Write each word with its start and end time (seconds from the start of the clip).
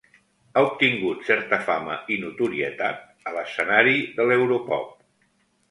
Ha 0.53 0.61
obtingut 0.67 1.21
certa 1.27 1.59
fama 1.67 1.97
i 2.15 2.17
notorietat 2.23 3.29
a 3.33 3.37
l'escenari 3.39 3.95
de 4.19 4.31
l'europop. 4.33 4.95